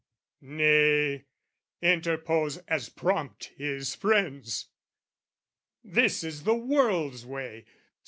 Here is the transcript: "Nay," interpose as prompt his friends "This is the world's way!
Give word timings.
"Nay," 0.41 1.25
interpose 1.79 2.57
as 2.67 2.89
prompt 2.89 3.51
his 3.55 3.93
friends 3.93 4.69
"This 5.83 6.23
is 6.23 6.41
the 6.43 6.55
world's 6.55 7.23
way! 7.23 7.65